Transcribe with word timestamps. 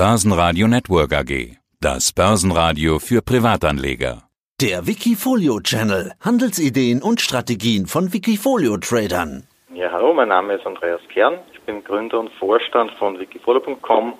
Börsenradio 0.00 0.66
Network 0.66 1.12
AG. 1.12 1.58
Das 1.78 2.12
Börsenradio 2.14 2.98
für 2.98 3.20
Privatanleger. 3.20 4.22
Der 4.58 4.86
Wikifolio 4.86 5.60
Channel. 5.60 6.12
Handelsideen 6.24 7.02
und 7.02 7.20
Strategien 7.20 7.86
von 7.86 8.10
Wikifolio 8.10 8.78
Tradern. 8.78 9.46
Ja, 9.74 9.92
hallo, 9.92 10.14
mein 10.14 10.28
Name 10.28 10.54
ist 10.54 10.64
Andreas 10.64 11.02
Kern. 11.12 11.34
Ich 11.52 11.60
bin 11.66 11.84
Gründer 11.84 12.18
und 12.18 12.30
Vorstand 12.38 12.92
von 12.92 13.18
wikifolio.com. 13.18 14.14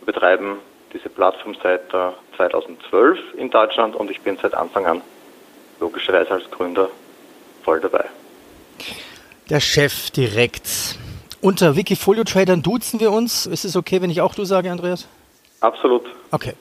Wir 0.00 0.12
betreiben 0.12 0.58
diese 0.92 1.08
Plattform 1.08 1.56
seit 1.62 1.88
2012 2.36 3.18
äh, 3.18 3.40
in 3.40 3.48
Deutschland 3.48 3.96
und 3.96 4.10
ich 4.10 4.20
bin 4.20 4.36
seit 4.36 4.52
Anfang 4.52 4.84
an 4.84 5.00
logischerweise 5.80 6.32
als 6.32 6.50
Gründer 6.50 6.90
voll 7.62 7.80
dabei. 7.80 8.04
Der 9.48 9.60
Chef 9.60 10.10
direkt. 10.10 10.98
Unter 11.40 11.76
Wikifolio-Tradern 11.76 12.62
duzen 12.62 13.00
wir 13.00 13.10
uns. 13.10 13.46
Ist 13.46 13.64
es 13.64 13.74
okay, 13.74 14.02
wenn 14.02 14.10
ich 14.10 14.20
auch 14.20 14.34
du 14.34 14.44
sage, 14.44 14.70
Andreas? 14.70 15.08
Absolut. 15.64 16.02
Okay. 16.30 16.52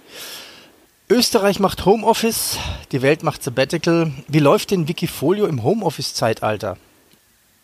Österreich 1.10 1.60
macht 1.60 1.86
Homeoffice, 1.86 2.58
die 2.94 3.02
Welt 3.02 3.22
macht 3.22 3.44
Sabbatical. 3.44 4.12
Wie 4.30 4.40
läuft 4.40 4.72
denn 4.72 4.88
Wikifolio 4.88 5.46
im 5.46 5.62
Homeoffice-Zeitalter? 5.64 6.78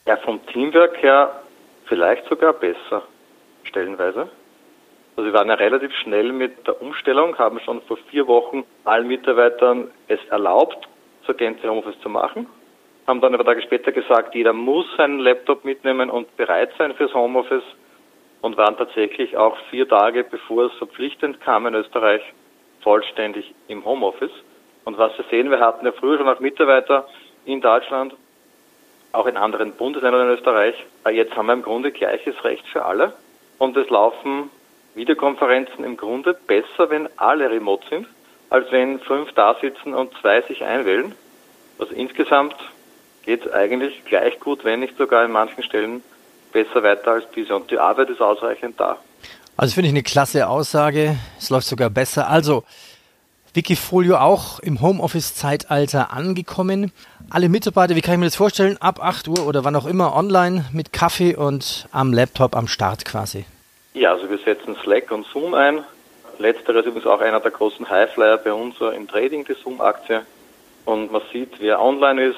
Ja, 0.06 0.18
vom 0.18 0.46
Teamwork 0.48 1.02
her 1.02 1.42
vielleicht 1.86 2.28
sogar 2.28 2.52
besser, 2.52 3.04
stellenweise. 3.64 4.30
Also 5.16 5.26
wir 5.30 5.34
waren 5.34 5.48
ja 5.48 5.54
relativ 5.56 5.94
schnell 6.04 6.34
mit 6.34 6.68
der 6.68 6.82
Umstellung, 6.82 7.38
haben 7.38 7.60
schon 7.62 7.82
vor 7.84 7.98
vier 8.10 8.28
Wochen 8.28 8.64
allen 8.84 9.08
Mitarbeitern 9.08 9.88
es 10.10 10.20
erlaubt, 10.30 10.90
zur 11.26 11.36
Gänze 11.36 11.70
Homeoffice 11.70 12.00
zu 12.02 12.10
machen 12.10 12.48
haben 13.10 13.22
dann 13.22 13.34
ein 13.34 13.38
paar 13.38 13.46
Tage 13.48 13.64
später 13.64 13.92
gesagt, 13.92 14.36
jeder 14.36 14.54
muss 14.54 14.86
seinen 14.96 15.18
Laptop 15.18 15.66
mitnehmen 15.66 16.12
und 16.12 16.38
bereit 16.38 16.70
sein 16.78 16.94
fürs 16.94 17.12
Homeoffice 17.16 17.64
und 18.42 18.58
waren 18.58 18.78
tatsächlich 18.78 19.38
auch 19.38 19.58
vier 19.70 19.88
Tage, 19.88 20.24
bevor 20.24 20.66
es 20.66 20.74
verpflichtend 20.74 21.42
kam 21.42 21.66
in 21.66 21.76
Österreich, 21.76 22.22
vollständig 22.82 23.54
im 23.68 23.84
Homeoffice. 23.86 24.32
Und 24.86 24.98
was 24.98 25.18
wir 25.18 25.26
sehen, 25.30 25.52
wir 25.52 25.60
hatten 25.60 25.86
ja 25.86 25.92
früher 25.92 26.18
schon 26.18 26.28
auch 26.28 26.40
Mitarbeiter 26.40 27.08
in 27.46 27.62
Deutschland, 27.62 28.14
auch 29.12 29.26
in 29.26 29.38
anderen 29.38 29.74
Bundesländern 29.74 30.28
in 30.28 30.34
Österreich. 30.36 30.76
Jetzt 31.12 31.36
haben 31.36 31.48
wir 31.48 31.54
im 31.54 31.64
Grunde 31.64 31.92
gleiches 31.92 32.44
Recht 32.44 32.66
für 32.68 32.86
alle. 32.86 33.14
Und 33.58 33.76
es 33.76 33.90
laufen 33.90 34.50
Videokonferenzen 34.96 35.84
im 35.84 35.98
Grunde 35.98 36.34
besser, 36.34 36.90
wenn 36.90 37.10
alle 37.18 37.50
remote 37.50 37.88
sind, 37.90 38.08
als 38.50 38.72
wenn 38.72 39.00
fünf 39.00 39.32
da 39.34 39.56
sitzen 39.62 39.94
und 39.94 40.14
zwei 40.22 40.42
sich 40.42 40.64
einwählen. 40.64 41.14
Also 41.78 41.94
insgesamt 41.94 42.56
geht 43.26 43.52
eigentlich 43.54 44.06
gleich 44.06 44.40
gut, 44.40 44.64
wenn 44.64 44.80
nicht 44.80 44.98
sogar 44.98 45.26
in 45.26 45.32
manchen 45.32 45.64
Stellen 45.64 46.04
besser 46.52 46.84
weiter 46.84 47.12
als 47.12 47.26
bisher. 47.32 47.56
Und 47.56 47.70
die 47.72 47.78
Arbeit 47.78 48.10
ist 48.10 48.22
ausreichend 48.22 48.80
da. 48.80 48.98
Also 49.58 49.74
finde 49.74 49.88
ich 49.88 49.94
eine 49.94 50.04
klasse 50.04 50.48
Aussage. 50.48 51.18
Es 51.38 51.50
läuft 51.50 51.68
sogar 51.68 51.90
besser. 51.90 52.30
Also 52.30 52.64
Wikifolio 53.54 54.18
auch 54.18 54.60
im 54.60 54.82
Homeoffice-Zeitalter 54.82 56.14
angekommen. 56.14 56.92
Alle 57.30 57.50
Mitarbeiter, 57.50 57.96
wie 57.96 58.02
kann 58.02 58.14
ich 58.14 58.20
mir 58.20 58.26
das 58.28 58.36
vorstellen? 58.36 58.78
Ab 58.80 59.04
8 59.04 59.28
Uhr 59.28 59.48
oder 59.48 59.64
wann 59.64 59.76
auch 59.76 59.86
immer 59.86 60.16
online 60.16 60.66
mit 60.72 60.94
Kaffee 60.94 61.36
und 61.36 61.88
am 61.92 62.14
Laptop 62.14 62.56
am 62.56 62.68
Start 62.68 63.06
quasi. 63.06 63.46
Ja, 63.94 64.14
also 64.14 64.30
wir 64.30 64.38
setzen 64.38 64.78
Slack 64.84 65.12
und 65.12 65.26
Zoom 65.28 65.54
ein. 65.54 65.84
Letzteres 66.38 66.86
ist 66.86 66.88
übrigens 66.88 67.08
auch 67.08 67.20
einer 67.20 67.40
der 67.40 67.52
großen 67.52 67.90
Highflyer 67.90 68.38
bei 68.38 68.54
uns 68.54 68.76
im 68.80 69.08
Trading, 69.08 69.44
die 69.46 69.56
Zoom-Aktie. 69.56 70.22
Und 70.86 71.12
man 71.12 71.22
sieht, 71.34 71.60
wer 71.60 71.82
online 71.82 72.28
ist, 72.28 72.38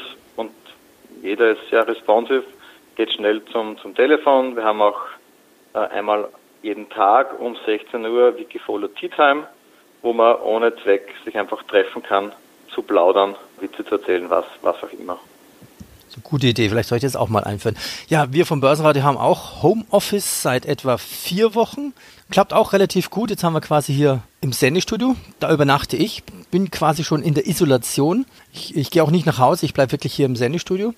jeder 1.22 1.52
ist 1.52 1.59
sehr 1.70 1.88
responsive, 1.88 2.44
geht 2.95 3.14
schnell 3.14 3.44
zum, 3.45 3.78
zum 3.78 3.95
Telefon. 3.95 4.56
Wir 4.56 4.64
haben 4.64 4.81
auch 4.81 5.00
äh, 5.73 5.80
einmal 5.80 6.30
jeden 6.61 6.89
Tag 6.89 7.39
um 7.39 7.58
16 7.66 8.06
Uhr 8.06 8.38
Wikifolio 8.38 8.88
Tea 8.89 9.09
Time, 9.09 9.47
wo 10.02 10.14
man 10.14 10.36
ohne 10.38 10.75
Zweck 10.78 11.14
sich 11.25 11.38
einfach 11.38 11.64
treffen 11.64 12.03
kann, 12.03 12.31
zu 12.73 12.81
plaudern, 12.81 13.36
Witze 13.59 13.86
zu 13.86 13.95
erzählen, 13.95 14.30
was, 14.30 14.45
was 14.62 14.75
auch 14.84 14.92
immer. 14.92 15.17
Gute 16.23 16.47
Idee, 16.47 16.68
vielleicht 16.68 16.90
soll 16.90 16.97
ich 16.97 17.03
das 17.03 17.16
auch 17.16 17.29
mal 17.29 17.46
einführen. 17.46 17.78
Ja, 18.09 18.34
wir 18.34 18.46
vom 18.46 18.59
Börsenradio 18.59 19.03
haben 19.03 19.18
auch 19.18 19.63
Homeoffice 19.63 20.41
seit 20.41 20.66
etwa 20.66 20.97
vier 20.97 21.56
Wochen. 21.56 21.94
Klappt 22.29 22.53
auch 22.53 22.73
relativ 22.73 23.09
gut. 23.09 23.29
Jetzt 23.29 23.44
haben 23.44 23.53
wir 23.53 23.62
quasi 23.62 23.94
hier 23.94 24.22
im 24.41 24.52
Sendestudio. 24.52 25.16
Da 25.40 25.53
übernachte 25.53 25.96
ich. 25.96 26.23
Bin 26.52 26.69
quasi 26.69 27.06
schon 27.06 27.23
in 27.23 27.34
der 27.34 27.47
Isolation. 27.47 28.25
Ich, 28.53 28.75
ich 28.75 28.91
gehe 28.91 29.03
auch 29.03 29.12
nicht 29.12 29.25
nach 29.25 29.40
Hause. 29.40 29.66
Ich 29.66 29.73
bleibe 29.73 29.94
wirklich 29.94 30.13
hier 30.13 30.25
im 30.25 30.35
Sendestudio. 30.35 30.94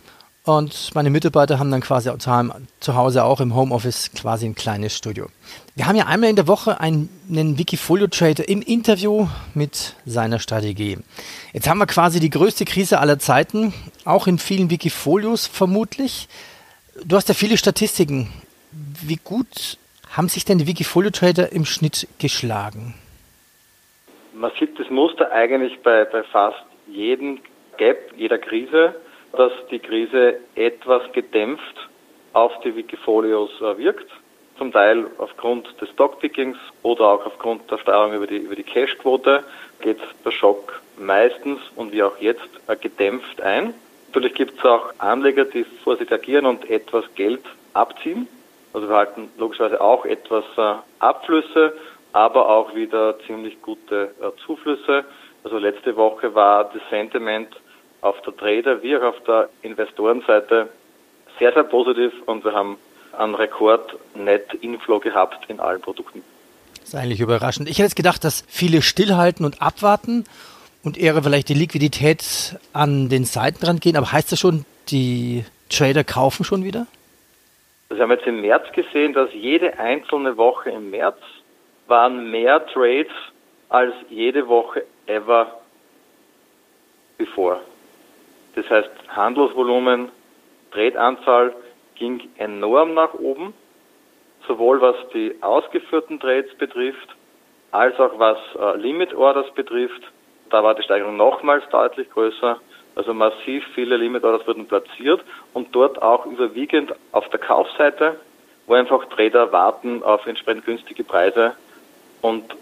Und 0.46 0.94
meine 0.94 1.10
Mitarbeiter 1.10 1.58
haben 1.58 1.72
dann 1.72 1.80
quasi 1.80 2.12
zu 2.18 2.96
Hause 2.96 3.24
auch 3.24 3.40
im 3.40 3.56
Homeoffice 3.56 4.12
quasi 4.14 4.46
ein 4.46 4.56
kleines 4.56 4.98
Studio. 4.98 5.28
Wir 5.76 5.88
haben 5.88 5.96
ja 5.96 6.08
einmal 6.08 6.30
in 6.30 6.36
der 6.36 6.50
Woche 6.50 6.82
einen, 6.82 7.08
Wikifolio-Trader 7.30 8.50
im 8.50 8.62
Interview 8.62 9.28
mit 9.54 9.96
seiner 10.06 10.40
Strategie. 10.40 10.98
Jetzt 11.54 11.70
haben 11.70 11.78
wir 11.78 11.86
quasi 11.86 12.20
die 12.20 12.30
größte 12.30 12.66
Krise 12.66 13.00
aller 13.00 13.20
Zeiten, 13.20 13.74
auch 14.04 14.28
in 14.28 14.38
vielen 14.38 14.70
Wikifolios 14.70 15.48
vermutlich. 15.48 16.28
Du 17.06 17.16
hast 17.16 17.30
ja 17.30 17.36
viele 17.36 17.56
Statistiken. 17.56 18.30
Wie 19.02 19.20
gut 19.24 19.78
haben 20.12 20.28
sich 20.28 20.44
denn 20.44 20.58
die 20.58 20.68
Wikifolio-Trader 20.68 21.54
im 21.54 21.64
Schnitt 21.64 22.06
geschlagen? 22.20 22.96
Man 24.34 24.52
sieht 24.60 24.78
das 24.78 24.90
Muster 24.90 25.32
eigentlich 25.32 25.82
bei, 25.84 26.04
bei 26.04 26.24
fast 26.24 26.66
jedem 26.88 27.40
Gap, 27.78 28.12
jeder 28.18 28.40
Krise 28.40 28.96
dass 29.34 29.52
die 29.72 29.80
Krise 29.80 30.36
etwas 30.56 31.02
gedämpft 31.12 31.90
auf 32.34 32.60
die 32.62 32.76
Wikifolios 32.76 33.50
äh, 33.62 33.78
wirkt. 33.78 34.10
Zum 34.58 34.72
Teil 34.72 35.08
aufgrund 35.18 35.82
des 35.82 35.90
Stockpickings 35.90 36.58
oder 36.84 37.06
auch 37.06 37.26
aufgrund 37.26 37.70
der 37.72 37.80
Steuerung 37.80 38.14
über 38.14 38.28
die, 38.28 38.38
über 38.38 38.56
die 38.56 38.64
Cashquote 38.64 39.44
geht 39.82 40.00
der 40.24 40.32
Schock 40.32 40.82
meistens 40.98 41.60
und 41.76 41.92
wie 41.92 42.04
auch 42.04 42.18
jetzt 42.20 42.48
äh, 42.68 42.76
gedämpft 42.76 43.42
ein. 43.42 43.74
Natürlich 44.08 44.36
gibt 44.36 44.60
es 44.60 44.66
auch 44.66 44.94
Anleger, 45.00 45.46
die 45.46 45.66
vorsichtig 45.84 46.14
agieren 46.14 46.46
und 46.46 46.70
etwas 46.70 47.04
Geld 47.16 47.44
abziehen. 47.74 48.28
Also 48.72 48.88
wir 48.88 48.96
halten 48.96 49.32
logischerweise 49.38 49.82
auch 49.82 50.06
etwas 50.06 50.46
äh, 50.58 50.76
Abflüsse, 51.00 51.74
aber 52.12 52.48
auch 52.50 52.76
wieder 52.76 53.18
ziemlich 53.26 53.60
gute 53.64 54.14
Zuflüsse. 54.46 55.04
Also 55.44 55.58
letzte 55.58 55.96
Woche 55.96 56.36
war 56.36 56.66
das 56.66 56.82
Sentiment 56.92 57.50
auf 58.04 58.22
der 58.22 58.36
Trader- 58.36 58.84
wie 58.84 58.96
auch 58.98 59.04
auf 59.04 59.24
der 59.26 59.50
Investorenseite 59.62 60.70
sehr, 61.40 61.54
sehr 61.54 61.64
positiv 61.64 62.14
und 62.26 62.44
wir 62.44 62.54
haben 62.54 62.78
einen 63.18 63.34
Rekord-Net-Inflow 63.34 65.00
gehabt 65.00 65.50
in 65.50 65.60
allen 65.60 65.82
Produkten. 65.82 66.22
Das 66.80 66.90
ist 66.90 66.96
eigentlich 66.96 67.22
überraschend. 67.22 67.70
Ich 67.70 67.78
hätte 67.78 67.84
jetzt 67.84 67.96
gedacht, 67.96 68.24
dass 68.24 68.44
viele 68.48 68.82
stillhalten 68.82 69.46
und 69.46 69.62
abwarten 69.62 70.26
und 70.84 70.98
eher 70.98 71.22
vielleicht 71.24 71.50
die 71.50 71.54
Liquidität 71.54 72.60
an 72.74 73.08
den 73.10 73.24
Seiten 73.24 73.64
dran 73.64 73.80
gehen. 73.80 73.96
Aber 73.96 74.12
heißt 74.12 74.32
das 74.32 74.40
schon, 74.40 74.66
die 74.90 75.46
Trader 75.70 76.04
kaufen 76.04 76.44
schon 76.44 76.64
wieder? 76.64 76.88
Das 77.90 78.00
haben 78.00 78.10
wir 78.10 78.18
jetzt 78.18 78.28
im 78.28 78.42
März 78.42 78.66
gesehen, 78.74 79.14
dass 79.14 79.30
jede 79.34 79.80
einzelne 79.80 80.36
Woche 80.36 80.72
im 80.72 80.90
März 80.90 81.18
waren 81.88 82.30
mehr 82.32 82.66
Trades 82.68 83.12
als 83.70 83.94
jede 84.10 84.48
Woche 84.48 84.84
ever 85.06 85.60
bevor. 87.18 87.62
Das 88.56 88.70
heißt, 88.70 88.90
Handelsvolumen, 89.10 90.10
Trade-Anzahl 90.72 91.54
ging 91.96 92.30
enorm 92.38 92.94
nach 92.94 93.14
oben, 93.14 93.54
sowohl 94.48 94.82
was 94.82 94.96
die 95.14 95.36
ausgeführten 95.42 96.20
Trades 96.20 96.54
betrifft, 96.58 97.16
als 97.72 98.00
auch 98.00 98.20
was 98.20 98.38
äh, 98.60 98.78
Limit 98.78 99.14
Orders 99.14 99.52
betrifft. 99.54 100.02
Da 100.50 100.64
war 100.64 100.76
die 100.76 100.84
Steigerung 100.84 101.18
nochmals 101.18 101.64
deutlich 101.70 102.10
größer. 102.12 102.60
Also 102.96 103.14
massiv 103.14 103.66
viele 103.74 103.98
Limit 103.98 104.24
Orders 104.24 104.46
wurden 104.46 104.68
platziert 104.68 105.22
und 105.54 105.74
dort 105.74 106.02
auch 106.02 106.26
überwiegend 106.28 106.94
auf 107.12 107.28
der 107.30 107.40
Kaufseite, 107.40 108.20
wo 108.68 108.76
einfach 108.76 109.06
Trader 109.06 109.52
warten 109.52 110.04
auf 110.04 110.28
entsprechend 110.28 110.66
günstige 110.66 111.04
Preise 111.04 111.56
und 112.22 112.56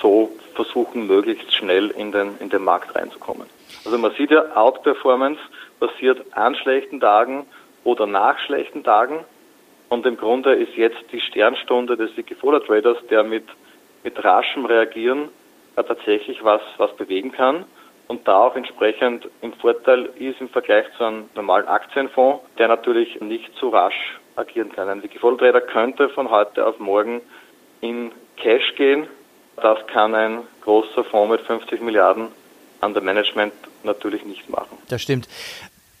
so 0.00 0.30
versuchen, 0.54 1.06
möglichst 1.06 1.52
schnell 1.52 1.90
in 1.90 2.12
den, 2.12 2.38
in 2.38 2.48
den 2.48 2.64
Markt 2.64 2.94
reinzukommen. 2.94 3.46
Also 3.84 3.98
man 3.98 4.12
sieht 4.12 4.30
ja, 4.30 4.56
Outperformance 4.56 5.40
passiert 5.80 6.24
an 6.32 6.54
schlechten 6.54 7.00
Tagen 7.00 7.46
oder 7.84 8.06
nach 8.06 8.38
schlechten 8.40 8.82
Tagen. 8.84 9.24
Und 9.88 10.04
im 10.06 10.16
Grunde 10.16 10.54
ist 10.54 10.74
jetzt 10.76 11.04
die 11.12 11.20
Sternstunde 11.20 11.96
des 11.96 12.16
Wikifolio 12.16 12.60
Traders, 12.60 12.98
der 13.08 13.22
mit, 13.22 13.44
mit 14.02 14.22
raschem 14.24 14.64
Reagieren 14.64 15.28
tatsächlich 15.76 16.42
was, 16.42 16.62
was 16.78 16.96
bewegen 16.96 17.32
kann 17.32 17.64
und 18.08 18.26
da 18.28 18.38
auch 18.38 18.56
entsprechend 18.56 19.28
im 19.42 19.52
Vorteil 19.54 20.10
ist 20.18 20.40
im 20.40 20.48
Vergleich 20.48 20.86
zu 20.96 21.04
einem 21.04 21.28
normalen 21.34 21.66
Aktienfonds, 21.66 22.44
der 22.58 22.68
natürlich 22.68 23.20
nicht 23.20 23.50
so 23.60 23.70
rasch 23.70 24.18
agieren 24.36 24.72
kann. 24.72 24.88
Ein 24.88 25.02
Wikifolio 25.02 25.38
Trader 25.38 25.60
könnte 25.60 26.08
von 26.10 26.30
heute 26.30 26.66
auf 26.66 26.78
morgen 26.78 27.20
in 27.80 28.12
Cash 28.36 28.74
gehen. 28.76 29.08
Das 29.56 29.84
kann 29.88 30.14
ein 30.14 30.40
großer 30.62 31.04
Fonds 31.04 31.30
mit 31.30 31.40
50 31.42 31.80
Milliarden 31.80 32.28
an 32.80 32.94
der 32.94 33.02
Management 33.02 33.52
natürlich 33.84 34.24
nicht 34.24 34.48
machen. 34.48 34.78
Das 34.88 35.02
stimmt. 35.02 35.28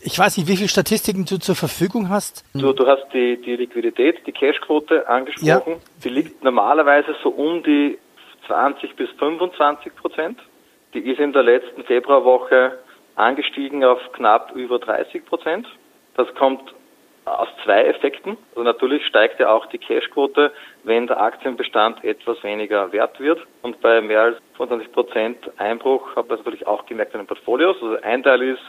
Ich 0.00 0.18
weiß 0.18 0.36
nicht, 0.36 0.48
wie 0.48 0.56
viele 0.56 0.68
Statistiken 0.68 1.24
du 1.24 1.38
zur 1.38 1.56
Verfügung 1.56 2.10
hast. 2.10 2.44
Du, 2.54 2.72
du 2.72 2.86
hast 2.86 3.06
die, 3.12 3.40
die 3.40 3.56
Liquidität, 3.56 4.26
die 4.26 4.32
Cashquote 4.32 5.08
angesprochen. 5.08 5.72
Ja. 5.72 5.78
Die 6.04 6.08
liegt 6.08 6.44
normalerweise 6.44 7.16
so 7.22 7.30
um 7.30 7.62
die 7.62 7.98
20 8.46 8.94
bis 8.94 9.10
25 9.18 9.94
Prozent. 9.96 10.38
Die 10.94 11.00
ist 11.00 11.18
in 11.18 11.32
der 11.32 11.42
letzten 11.42 11.82
Februarwoche 11.84 12.78
angestiegen 13.16 13.84
auf 13.84 13.98
knapp 14.12 14.54
über 14.54 14.78
30 14.78 15.24
Prozent. 15.24 15.66
Das 16.14 16.32
kommt 16.34 16.72
aus 17.24 17.48
zwei 17.64 17.84
Effekten. 17.84 18.36
Also 18.50 18.62
natürlich 18.62 19.04
steigt 19.06 19.40
ja 19.40 19.52
auch 19.52 19.66
die 19.66 19.78
Cashquote, 19.78 20.52
wenn 20.86 21.08
der 21.08 21.20
Aktienbestand 21.20 22.04
etwas 22.04 22.42
weniger 22.44 22.92
wert 22.92 23.18
wird. 23.18 23.44
Und 23.62 23.80
bei 23.80 24.00
mehr 24.00 24.20
als 24.22 24.36
25 24.56 24.92
Prozent 24.92 25.38
Einbruch 25.58 26.14
hat 26.14 26.28
man 26.28 26.38
natürlich 26.38 26.66
auch 26.66 26.86
gemerkt 26.86 27.12
in 27.12 27.20
den 27.20 27.26
Portfolios. 27.26 27.76
Also 27.82 27.98
ein 28.02 28.22
Teil 28.22 28.40
ist, 28.42 28.62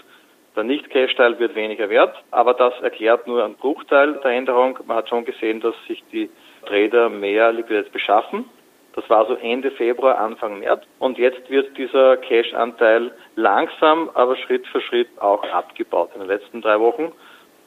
der 0.55 0.63
Nicht-Cash-Teil 0.63 1.37
wird 1.37 1.53
weniger 1.53 1.89
wert, 1.91 2.15
aber 2.31 2.55
das 2.55 2.73
erklärt 2.81 3.27
nur 3.27 3.45
einen 3.45 3.53
Bruchteil 3.53 4.13
der 4.23 4.31
Änderung. 4.31 4.79
Man 4.87 4.97
hat 4.97 5.09
schon 5.09 5.25
gesehen, 5.25 5.61
dass 5.61 5.75
sich 5.87 6.03
die 6.11 6.31
Trader 6.65 7.09
mehr 7.09 7.51
Liquidität 7.51 7.93
beschaffen. 7.93 8.45
Das 8.93 9.07
war 9.11 9.27
so 9.27 9.35
Ende 9.35 9.69
Februar, 9.69 10.17
Anfang 10.17 10.57
März. 10.57 10.83
Und 10.97 11.19
jetzt 11.19 11.51
wird 11.51 11.77
dieser 11.77 12.17
Cash-Anteil 12.17 13.11
langsam, 13.35 14.09
aber 14.15 14.35
Schritt 14.37 14.65
für 14.67 14.81
Schritt 14.81 15.09
auch 15.19 15.43
abgebaut 15.43 16.09
in 16.15 16.21
den 16.21 16.29
letzten 16.29 16.63
drei 16.63 16.79
Wochen. 16.79 17.11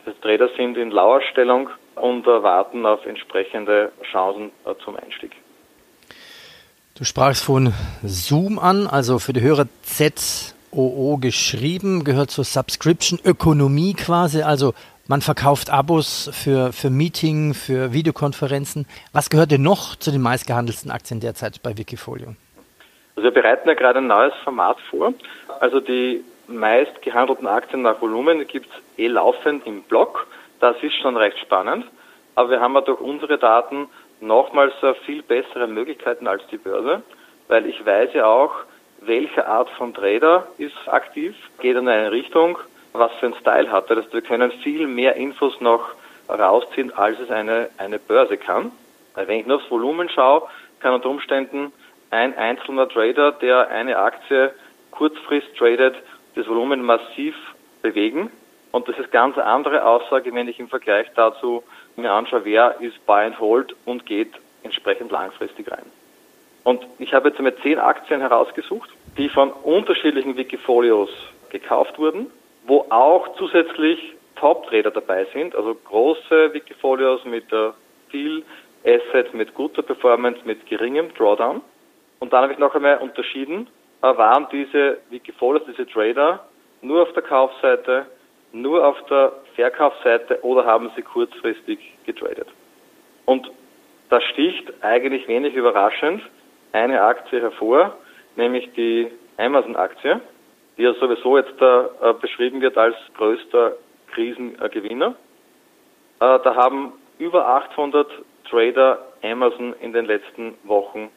Die 0.07 0.13
Trader 0.21 0.49
sind 0.57 0.77
in 0.77 0.91
Lauerstellung 0.91 1.71
und 1.95 2.27
warten 2.27 2.87
auf 2.87 3.05
entsprechende 3.07 3.93
Chancen 4.11 4.51
äh, 4.65 4.75
zum 4.85 4.97
Einstieg. 4.97 5.33
Du 6.95 7.05
sprachst 7.05 7.45
von 7.45 7.73
Zoom 8.03 8.59
an, 8.59 8.87
also 8.87 9.19
für 9.19 9.33
die 9.33 9.41
Hörer 9.41 9.67
ZOO 9.83 11.19
geschrieben, 11.19 12.05
gehört 12.05 12.31
zur 12.31 12.45
Subscription-Ökonomie 12.45 13.95
quasi, 13.95 14.43
also 14.43 14.75
man 15.09 15.23
verkauft 15.23 15.71
Abos 15.71 16.31
für, 16.33 16.73
für 16.73 16.89
Meeting, 16.89 17.55
für 17.55 17.93
Videokonferenzen. 17.93 18.87
Was 19.13 19.29
gehört 19.29 19.51
denn 19.51 19.63
noch 19.63 19.97
zu 19.97 20.11
den 20.13 20.21
meistgehandelten 20.21 20.91
Aktien 20.91 21.21
derzeit 21.21 21.63
bei 21.63 21.77
Wikifolio? 21.77 22.37
Also 23.17 23.25
wir 23.25 23.33
bereiten 23.33 23.69
ja 23.69 23.75
gerade 23.75 23.99
ein 23.99 24.07
neues 24.07 24.35
Format 24.45 24.77
vor. 24.89 25.13
Also 25.59 25.81
die 25.81 26.23
meist 26.51 27.03
gehandelten 27.03 27.47
Aktien 27.47 27.83
nach 27.83 28.01
Volumen 28.01 28.47
gibt 28.47 28.67
es 28.67 28.99
eh 28.99 29.09
laufend 29.09 29.67
im 29.67 29.83
Blog. 29.83 30.27
Das 30.61 30.77
ist 30.83 30.95
schon 30.97 31.17
recht 31.17 31.39
spannend. 31.39 31.87
Aber 32.35 32.51
wir 32.51 32.61
haben 32.61 32.75
ja 32.75 32.81
durch 32.81 33.01
unsere 33.01 33.39
Daten 33.39 33.89
nochmals 34.21 34.75
viel 35.05 35.23
bessere 35.23 35.67
Möglichkeiten 35.67 36.27
als 36.27 36.47
die 36.49 36.59
Börse, 36.59 37.03
weil 37.49 37.67
ich 37.67 37.85
weiß 37.85 38.11
ja 38.15 38.27
auch, 38.27 38.55
welche 39.01 39.47
Art 39.47 39.71
von 39.71 39.95
Trader 39.95 40.47
ist 40.59 40.77
aktiv, 40.87 41.35
geht 41.59 41.77
in 41.77 41.89
eine 41.89 42.13
Richtung, 42.13 42.59
was 42.93 43.11
für 43.15 43.27
ein 43.27 43.35
Style 43.41 43.73
hat 43.73 43.89
er. 43.89 43.97
Das 43.97 44.13
wir 44.13 44.21
können 44.21 44.53
viel 44.63 44.87
mehr 44.87 45.17
Infos 45.17 45.61
noch 45.61 45.89
rausziehen, 46.29 46.93
als 46.97 47.19
es 47.19 47.31
eine, 47.31 47.71
eine 47.79 47.99
Börse 47.99 48.37
kann. 48.37 48.73
Weil 49.15 49.29
wenn 49.29 49.41
ich 49.41 49.47
nur 49.47 49.57
aufs 49.57 49.71
Volumen 49.71 50.09
schaue, 50.09 50.49
kann 50.81 50.95
unter 50.95 51.09
Umständen 51.09 51.73
ein 52.11 52.37
einzelner 52.37 52.89
Trader, 52.89 53.33
der 53.33 53.69
eine 53.69 53.99
Aktie 53.99 54.53
kurzfrist 54.91 55.57
tradet, 55.57 55.95
das 56.35 56.47
Volumen 56.49 56.83
massiv 56.83 57.35
bewegen. 57.83 58.31
Und 58.73 58.89
das 58.89 58.99
ist 58.99 59.11
ganz 59.11 59.37
eine 59.37 59.47
andere 59.47 59.85
Aussage, 59.85 60.33
wenn 60.35 60.49
ich 60.49 60.61
im 60.61 60.69
Vergleich 60.69 61.09
dazu 61.17 61.65
mir 61.97 62.13
anschaue, 62.13 62.45
wer 62.45 62.81
ist 62.81 63.05
Buy 63.07 63.27
and 63.27 63.41
Hold 63.41 63.75
und 63.85 64.07
geht 64.07 64.33
entsprechend 64.63 65.11
langfristig 65.11 65.71
rein. 65.71 65.87
Und 66.63 66.87
ich 66.99 67.15
habe 67.15 67.29
jetzt 67.29 67.39
einmal 67.39 67.57
zehn 67.57 67.79
Aktien 67.79 68.21
herausgesucht, 68.21 68.91
die 69.17 69.29
von 69.29 69.51
unterschiedlichen 69.51 70.37
Wikifolios 70.37 71.11
gekauft 71.49 71.99
wurden, 71.99 72.27
wo 72.65 72.87
auch 72.91 73.37
zusätzlich 73.37 74.15
Top-Trader 74.37 74.91
dabei 74.91 75.27
sind, 75.33 75.55
also 75.55 75.75
große 75.75 76.55
Wikifolios 76.55 77.25
mit 77.25 77.53
äh, 77.53 77.71
viel 78.09 78.45
Asset, 78.85 79.35
mit 79.35 79.55
guter 79.55 79.83
Performance, 79.83 80.41
mit 80.45 80.67
geringem 80.67 81.13
Drawdown. 81.15 81.61
Und 82.21 82.33
dann 82.33 82.43
habe 82.43 82.53
ich 82.53 82.59
noch 82.59 82.75
einmal 82.75 82.99
unterschieden, 82.99 83.69
waren 84.01 84.47
diese 84.51 84.99
Wikifolios, 85.11 85.65
diese 85.67 85.87
Trader, 85.87 86.45
nur 86.83 87.03
auf 87.03 87.13
der 87.13 87.23
Kaufseite, 87.23 88.07
nur 88.53 88.87
auf 88.87 88.97
der 89.07 89.33
Verkaufsseite 89.55 90.43
oder 90.43 90.65
haben 90.65 90.91
sie 90.97 91.03
kurzfristig 91.03 91.79
getradet. 92.05 92.49
Und 93.27 93.51
da 94.09 94.21
sticht 94.21 94.73
eigentlich 94.83 95.29
wenig 95.29 95.55
überraschend 95.55 96.23
eine 96.73 97.03
Aktie 97.03 97.41
hervor, 97.41 97.97
nämlich 98.37 98.73
die 98.73 99.11
Amazon-Aktie, 99.37 100.21
die 100.77 100.83
ja 100.83 100.95
sowieso 100.95 101.37
jetzt 101.37 101.61
äh, 101.61 102.13
beschrieben 102.21 102.61
wird 102.61 102.77
als 102.77 102.97
größter 103.17 103.77
Krisengewinner. 104.13 105.15
Äh, 106.21 106.39
da 106.43 106.55
haben 106.57 106.93
über 107.19 107.47
800 107.47 108.09
Trader 108.49 109.07
Amazon 109.23 109.75
in 109.81 109.93
den 109.93 110.07
letzten 110.07 110.55
Wochen 110.65 111.11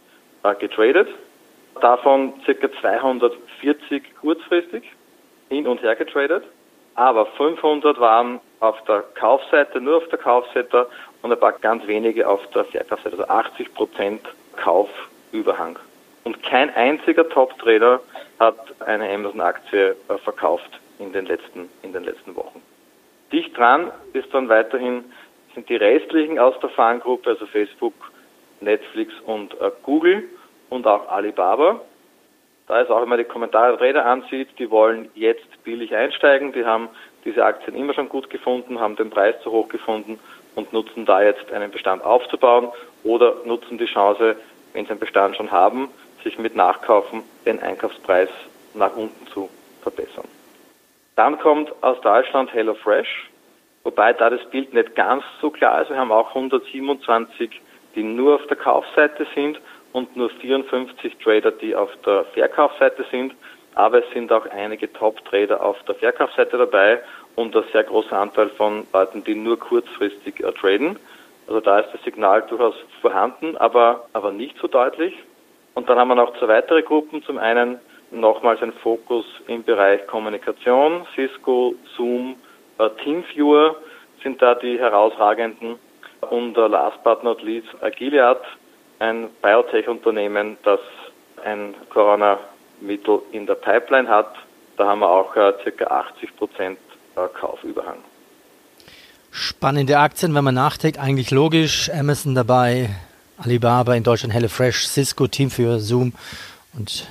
äh, 0.44 0.54
getradet 0.56 1.08
davon 1.81 2.34
ca. 2.46 2.72
240 2.81 4.16
kurzfristig 4.20 4.84
hin 5.50 5.68
und 5.68 5.81
her 5.81 5.96
getradet, 5.96 6.44
aber 6.96 7.25
500 7.25 8.00
waren 8.00 8.40
auf 8.60 8.81
der 8.86 9.02
Kaufseite, 9.16 9.81
nur 9.81 9.98
auf 9.98 10.08
der 10.10 10.20
Kaufseite 10.20 10.88
und 11.22 11.31
ein 11.31 11.40
paar 11.40 11.54
ganz 11.54 11.86
wenige 11.88 12.28
auf 12.28 12.46
der 12.52 12.66
Verkaufsseite, 12.66 13.18
also 13.18 13.28
80 13.28 13.74
Prozent 13.74 14.22
Kaufüberhang. 14.56 15.80
Und 16.24 16.42
kein 16.44 16.74
einziger 16.74 17.28
Top-Trader 17.28 18.00
hat 18.40 18.58
eine 18.80 19.10
Amazon-Aktie 19.10 19.96
äh, 20.08 20.18
verkauft 20.20 20.80
in 21.00 21.12
den 21.12 21.25
letzten, 21.25 21.70
in 21.81 21.92
den 21.92 22.04
letzten 22.04 22.36
Wochen. 22.36 22.62
Dicht 23.31 23.58
dran 23.58 23.92
ist 24.14 24.34
dann 24.34 24.48
weiterhin, 24.48 25.04
sind 25.54 25.68
die 25.70 25.75
restlichen 25.75 26.40
aus 26.40 26.58
der 26.62 26.70
Fangruppe, 26.70 27.31
also 27.31 27.46
Facebook, 27.48 27.94
Netflix 28.62 29.14
und 29.25 29.54
äh, 29.60 29.72
Google 29.84 30.24
und 30.74 30.88
auch 30.88 31.10
Alibaba. 31.10 31.80
Da 32.68 32.81
ist 32.81 32.90
auch, 32.90 33.06
man 33.06 33.18
die 33.18 33.25
Kommentare 33.25 33.78
der 33.78 33.80
Trader 33.80 34.06
ansieht, 34.06 34.50
die 34.58 34.72
wollen 34.72 35.10
jetzt 35.16 35.64
billig 35.64 35.94
einsteigen, 35.96 36.54
die 36.54 36.66
haben 36.66 36.90
diese 37.25 37.46
Aktien 37.46 37.75
immer 37.75 37.94
schon 37.94 38.10
gut 38.10 38.30
gefunden, 38.30 38.80
haben 38.80 38.96
den 38.96 39.10
Preis 39.10 39.36
zu 39.44 39.52
hoch 39.52 39.70
gefunden 39.70 40.20
und 40.56 40.74
nutzen 40.74 41.06
da 41.06 41.22
jetzt 41.22 41.52
einen 41.52 41.72
Bestand 41.72 42.04
aufzubauen 42.04 42.70
oder 43.04 43.36
nutzen 43.46 43.78
die 43.78 43.86
Chance, 43.86 44.36
wenn 44.74 44.86
sie 44.86 44.92
einen 44.92 45.00
Bestand 45.00 45.36
schon 45.36 45.52
haben, 45.52 45.90
sich 46.24 46.40
mit 46.40 46.56
Nachkaufen 46.56 47.24
den 47.46 47.62
Einkaufspreis 47.62 48.30
nach 48.74 48.96
unten 48.96 49.28
zu 49.28 49.50
verbessern. 49.81 50.28
Dann 51.16 51.38
kommt 51.40 51.72
aus 51.84 52.00
Deutschland 52.02 52.54
HelloFresh, 52.54 53.30
wobei 53.84 54.14
da 54.14 54.30
das 54.30 54.44
Bild 54.50 54.74
nicht 54.74 54.96
ganz 54.96 55.24
so 55.42 55.52
klar 55.52 55.81
ist. 55.81 55.90
Wir 55.90 55.98
haben 55.98 56.12
auch 56.12 56.30
127, 56.30 57.62
die 57.96 58.04
nur 58.04 58.36
auf 58.36 58.48
der 58.48 58.58
Kaufseite 58.58 59.28
sind 59.36 59.60
und 59.94 60.16
nur 60.16 60.30
54 60.30 61.18
Trader, 61.18 61.51
die 61.51 61.75
auf 61.75 61.90
der 62.06 62.25
Verkaufsseite 62.34 63.06
sind. 63.10 63.34
Aber 63.75 64.00
es 64.00 64.13
sind 64.13 64.32
auch 64.32 64.46
einige 64.48 64.91
Top-Trader 64.91 65.63
auf 65.63 65.82
der 65.84 65.96
Verkaufsseite 65.96 66.58
dabei 66.58 67.00
und 67.36 67.56
ein 67.56 67.63
sehr 67.72 67.84
großer 67.84 68.18
Anteil 68.18 68.50
von 68.50 68.86
Leuten, 68.94 69.24
die 69.24 69.36
nur 69.36 69.58
kurzfristig 69.58 70.41
äh, 70.41 70.51
traden. 70.51 71.00
Also 71.48 71.60
da 71.60 71.79
ist 71.79 71.94
das 71.94 72.03
Signal 72.03 72.44
durchaus 72.44 72.75
vorhanden, 73.01 73.58
aber, 73.58 74.06
aber 74.13 74.32
nicht 74.32 74.58
so 74.60 74.68
deutlich. 74.68 75.15
Und 75.74 75.89
dann 75.89 75.98
haben 75.98 76.10
wir 76.10 76.15
noch 76.15 76.38
zwei 76.38 76.48
weitere 76.48 76.84
Gruppen. 76.84 77.24
Zum 77.24 77.38
einen 77.38 77.79
nochmals 78.12 78.62
ein 78.62 78.74
Fokus 78.74 79.25
im 79.48 79.63
Bereich 79.63 80.06
Kommunikation. 80.08 81.06
Cisco, 81.15 81.75
Zoom, 81.98 82.36
äh, 82.77 82.89
Teamviewer 83.03 83.75
sind 84.22 84.41
da 84.41 84.56
die 84.56 84.77
herausragenden. 84.77 85.79
Und 86.29 86.58
äh, 86.58 86.68
last 86.68 87.03
but 87.03 87.24
not 87.24 87.41
least 87.41 87.68
Gilead, 87.98 88.38
ein 89.03 89.29
Biotech-Unternehmen, 89.41 90.57
das 90.63 90.79
ein 91.43 91.75
Corona-Mittel 91.89 93.22
in 93.31 93.45
der 93.45 93.55
Pipeline 93.55 94.07
hat. 94.07 94.33
Da 94.77 94.88
haben 94.88 95.00
wir 95.00 95.10
auch 95.10 95.36
äh, 95.36 95.53
ca. 95.77 95.86
80 95.86 96.36
Prozent 96.38 96.79
äh, 97.15 97.27
Kaufüberhang. 97.39 97.98
Spannende 99.31 99.98
Aktien, 99.98 100.33
wenn 100.36 100.43
man 100.43 100.55
nachdenkt, 100.55 101.00
eigentlich 101.00 101.31
logisch. 101.31 101.89
Amazon 101.89 102.33
dabei, 102.36 102.89
Alibaba 103.38 103.93
in 103.93 104.03
Deutschland, 104.03 104.33
HelloFresh, 104.33 104.88
Cisco, 104.88 105.27
Team 105.27 105.50
für 105.50 105.79
Zoom 105.79 106.13
und 106.77 107.07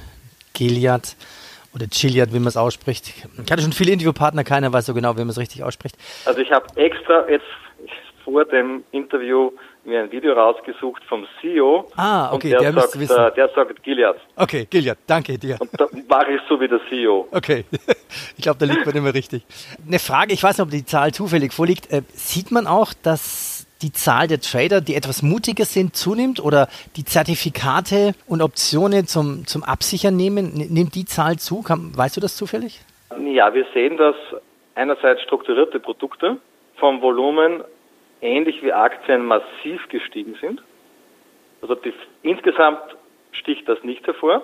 Gilead 0.55 1.17
oder 1.75 1.89
Chiliad, 1.89 2.33
wie 2.33 2.39
man 2.39 2.49
es 2.49 2.57
ausspricht. 2.57 3.13
Ich 3.45 3.53
hatte 3.53 3.63
schon 3.63 3.73
viele 3.73 3.93
Interviewpartner, 3.93 4.45
keiner 4.45 4.73
weiß 4.73 4.87
so 4.87 4.95
genau, 4.95 5.15
wie 5.17 5.21
man 5.21 5.31
es 5.31 5.39
richtig 5.39 5.63
ausspricht. 5.63 5.97
Also 6.25 6.41
ich 6.41 6.51
habe 6.53 6.67
extra 6.77 7.29
jetzt 7.29 7.45
vor 8.25 8.45
dem 8.45 8.85
Interview 8.93 9.51
mir 9.85 10.03
ein 10.03 10.13
Video 10.13 10.33
rausgesucht 10.35 11.03
vom 11.05 11.27
CEO. 11.41 11.89
Ah, 11.97 12.33
okay, 12.33 12.55
und 12.55 12.63
der, 12.63 12.73
der 12.73 12.81
sagt, 12.83 13.01
wissen. 13.01 13.19
Äh, 13.19 13.35
der 13.35 13.49
sagt 13.49 13.83
Gilead. 13.83 14.17
Okay, 14.37 14.67
Gilead, 14.71 14.99
danke 15.07 15.39
dir. 15.39 15.57
Und 15.61 15.71
da 15.79 15.87
mache 16.09 16.33
ich 16.33 16.41
so 16.49 16.61
wie 16.61 16.69
der 16.69 16.81
CEO. 16.89 17.29
Okay, 17.33 17.65
ich 18.37 18.43
glaube, 18.43 18.59
da 18.59 18.73
liegt 18.73 18.87
man 18.87 18.95
immer 18.95 19.15
richtig. 19.15 19.45
Eine 19.87 19.99
Frage, 19.99 20.33
ich 20.33 20.43
weiß 20.43 20.59
nicht, 20.59 20.65
ob 20.65 20.71
die 20.71 20.85
Zahl 20.85 21.13
zufällig 21.13 21.53
vorliegt. 21.53 21.93
Äh, 21.93 22.03
sieht 22.13 22.51
man 22.51 22.67
auch, 22.67 22.93
dass 23.03 23.67
die 23.83 23.93
Zahl 23.93 24.29
der 24.29 24.41
Trader, 24.41 24.81
die 24.81 24.95
etwas 24.95 25.23
mutiger 25.23 25.65
sind, 25.65 25.97
zunimmt 25.97 26.39
oder 26.39 26.69
die 26.97 27.05
Zertifikate 27.05 28.15
und 28.29 28.41
Optionen 28.41 29.07
zum, 29.07 29.47
zum 29.47 29.65
Absichern 29.65 30.17
nehmen, 30.17 30.53
nimmt 30.55 30.95
die 30.95 31.05
Zahl 31.05 31.39
zu? 31.39 31.63
Kann, 31.63 31.97
weißt 31.97 32.17
du 32.17 32.21
das 32.21 32.37
zufällig? 32.37 32.81
Ja, 33.21 33.53
wir 33.53 33.67
sehen, 33.75 33.97
dass 33.97 34.15
einerseits 34.75 35.23
strukturierte 35.23 35.81
Produkte 35.81 36.39
vom 36.77 37.03
Volumen 37.03 37.63
ähnlich 38.23 38.63
wie 38.63 38.73
Aktien 38.73 39.27
massiv 39.27 39.89
gestiegen 39.89 40.37
sind. 40.41 40.63
Also 41.61 41.75
die, 41.75 41.93
insgesamt 42.23 42.97
sticht 43.33 43.69
das 43.69 43.83
nicht 43.85 44.07
hervor. 44.07 44.43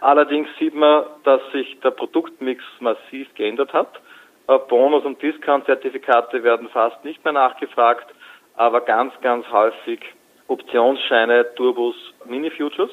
Allerdings 0.00 0.48
sieht 0.58 0.74
man, 0.74 1.04
dass 1.24 1.40
sich 1.52 1.78
der 1.80 1.90
Produktmix 1.90 2.62
massiv 2.80 3.32
geändert 3.34 3.72
hat. 3.72 4.00
Äh, 4.48 4.58
Bonus- 4.68 5.04
und 5.04 5.20
Discount-Zertifikate 5.22 6.42
werden 6.42 6.68
fast 6.68 7.04
nicht 7.04 7.24
mehr 7.24 7.32
nachgefragt, 7.32 8.06
aber 8.54 8.80
ganz, 8.80 9.12
ganz 9.20 9.46
häufig 9.50 10.00
Optionsscheine, 10.46 11.54
Turbos, 11.54 11.96
Mini-Futures. 12.24 12.90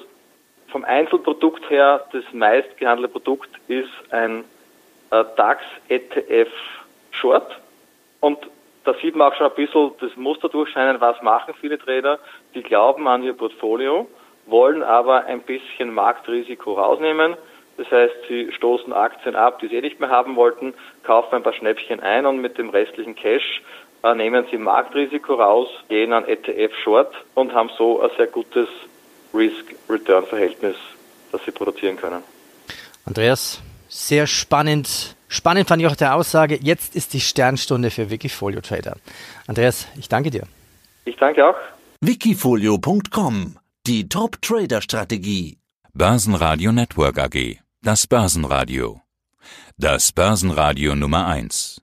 Vom 0.67 0.83
Einzelprodukt 0.83 1.69
her, 1.69 2.05
das 2.11 2.23
meistgehandelte 2.33 3.11
Produkt 3.11 3.49
ist 3.67 3.89
ein 4.09 4.43
äh, 5.11 5.23
DAX 5.37 5.63
ETF 5.87 6.51
Short. 7.11 7.59
Und 8.19 8.39
da 8.85 8.93
sieht 9.01 9.15
man 9.15 9.31
auch 9.31 9.35
schon 9.35 9.47
ein 9.47 9.55
bisschen 9.55 9.91
das 9.99 10.15
Muster 10.15 10.47
durchscheinen, 10.47 11.01
was 11.01 11.21
machen 11.21 11.53
viele 11.59 11.77
Trader. 11.77 12.19
Die 12.53 12.61
glauben 12.61 13.07
an 13.07 13.23
ihr 13.23 13.33
Portfolio, 13.33 14.07
wollen 14.45 14.83
aber 14.83 15.25
ein 15.25 15.41
bisschen 15.41 15.93
Marktrisiko 15.93 16.73
rausnehmen. 16.73 17.35
Das 17.77 17.91
heißt, 17.91 18.13
sie 18.29 18.51
stoßen 18.53 18.93
Aktien 18.93 19.35
ab, 19.35 19.59
die 19.59 19.67
sie 19.67 19.75
eh 19.75 19.81
nicht 19.81 19.99
mehr 19.99 20.09
haben 20.09 20.35
wollten, 20.37 20.73
kaufen 21.03 21.35
ein 21.35 21.43
paar 21.43 21.53
Schnäppchen 21.53 21.99
ein 21.99 22.25
und 22.25 22.39
mit 22.39 22.57
dem 22.57 22.69
restlichen 22.69 23.15
Cash 23.15 23.61
äh, 24.03 24.15
nehmen 24.15 24.45
sie 24.49 24.57
Marktrisiko 24.57 25.33
raus, 25.33 25.67
gehen 25.89 26.13
an 26.13 26.25
ETF 26.25 26.73
Short 26.83 27.13
und 27.33 27.53
haben 27.53 27.69
so 27.77 28.01
ein 28.01 28.11
sehr 28.15 28.27
gutes 28.27 28.69
Risk-Return-Verhältnis, 29.33 30.75
das 31.31 31.43
sie 31.43 31.51
produzieren 31.51 31.97
können. 31.97 32.23
Andreas, 33.05 33.61
sehr 33.89 34.27
spannend. 34.27 35.14
Spannend 35.27 35.67
fand 35.67 35.81
ich 35.81 35.87
auch 35.87 35.95
der 35.95 36.15
Aussage, 36.15 36.59
jetzt 36.61 36.95
ist 36.95 37.13
die 37.13 37.19
Sternstunde 37.21 37.89
für 37.91 38.09
Wikifolio 38.09 38.61
Trader. 38.61 38.97
Andreas, 39.47 39.87
ich 39.97 40.07
danke 40.07 40.29
dir. 40.29 40.43
Ich 41.05 41.17
danke 41.17 41.45
auch. 41.45 41.55
Wikifolio.com 42.01 43.57
Die 43.87 44.07
Top-Trader-Strategie. 44.09 45.57
Börsenradio 45.93 46.71
Network 46.71 47.17
AG. 47.19 47.59
Das 47.81 48.07
Börsenradio. 48.07 49.01
Das 49.77 50.11
Börsenradio 50.11 50.95
Nummer 50.95 51.27
1. 51.27 51.81